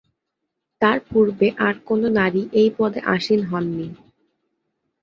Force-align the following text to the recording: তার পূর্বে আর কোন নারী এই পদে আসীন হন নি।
তার 0.81 0.97
পূর্বে 1.09 1.47
আর 1.65 1.75
কোন 1.85 2.01
নারী 2.17 2.41
এই 2.53 2.69
পদে 2.77 2.99
আসীন 3.15 3.41
হন 3.43 3.65
নি। 3.77 3.87